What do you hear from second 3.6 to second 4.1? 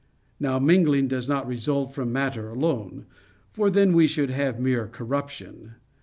then we